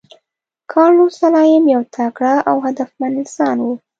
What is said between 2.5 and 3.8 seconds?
هدفمند انسان و.